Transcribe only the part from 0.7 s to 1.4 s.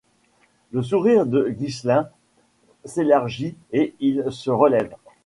Le sourire